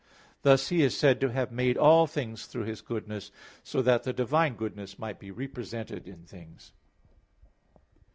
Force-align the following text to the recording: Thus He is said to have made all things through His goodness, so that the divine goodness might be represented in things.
Thus 0.41 0.69
He 0.69 0.81
is 0.81 0.97
said 0.97 1.21
to 1.21 1.29
have 1.31 1.51
made 1.51 1.77
all 1.77 2.07
things 2.07 2.47
through 2.47 2.63
His 2.63 2.81
goodness, 2.81 3.31
so 3.61 3.83
that 3.83 4.01
the 4.01 4.11
divine 4.13 4.55
goodness 4.55 4.97
might 4.97 5.19
be 5.19 5.29
represented 5.29 6.07
in 6.07 6.23
things. 6.25 6.73